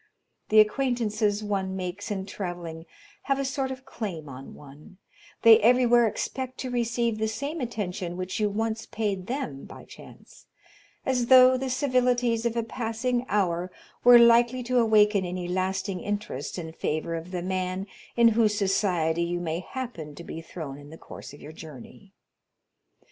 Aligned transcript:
The 0.49 0.59
acquaintances 0.59 1.43
one 1.43 1.75
makes 1.75 2.09
in 2.09 2.25
travelling 2.25 2.87
have 3.29 3.37
a 3.37 3.45
sort 3.45 3.69
of 3.69 3.85
claim 3.85 4.27
on 4.27 4.55
one; 4.55 4.97
they 5.43 5.59
everywhere 5.59 6.07
expect 6.07 6.57
to 6.61 6.71
receive 6.71 7.19
the 7.19 7.27
same 7.27 7.61
attention 7.61 8.17
which 8.17 8.39
you 8.39 8.49
once 8.49 8.87
paid 8.87 9.27
them 9.27 9.65
by 9.65 9.85
chance, 9.85 10.47
as 11.05 11.27
though 11.27 11.55
the 11.55 11.69
civilities 11.69 12.47
of 12.47 12.55
a 12.57 12.63
passing 12.63 13.27
hour 13.29 13.69
were 14.03 14.17
likely 14.17 14.63
to 14.63 14.79
awaken 14.79 15.23
any 15.23 15.47
lasting 15.47 15.99
interest 15.99 16.57
in 16.57 16.73
favor 16.73 17.13
of 17.13 17.29
the 17.29 17.43
man 17.43 17.85
in 18.17 18.29
whose 18.29 18.57
society 18.57 19.21
you 19.21 19.39
may 19.39 19.59
happen 19.59 20.15
to 20.15 20.23
be 20.23 20.41
thrown 20.41 20.79
in 20.79 20.89
the 20.89 20.97
course 20.97 21.31
of 21.31 21.41
your 21.41 21.53
journey. 21.53 22.11